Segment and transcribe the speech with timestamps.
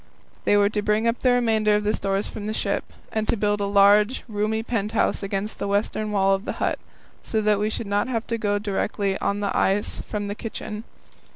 [0.45, 3.37] They were to bring up the remainder of the stores from the ship, and to
[3.37, 6.79] build a large, roomy pent house against the western wall of the hut,
[7.21, 10.33] so that we should not have to go directly on to the ice from the
[10.33, 10.85] kitchen.